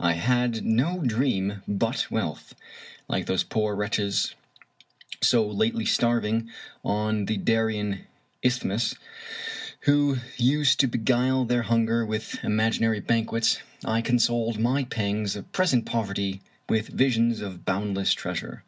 [0.00, 2.54] I had no dream but wealth.
[3.06, 4.34] Like those poor wretches
[5.20, 6.48] so lately starving
[6.82, 8.06] on the Darien
[8.42, 8.94] Isthmus,
[9.80, 15.84] who used to beguile their hunger with imaginary banquets, I consoled my pangs of present
[15.84, 18.64] poverty with visions of boundless treasure.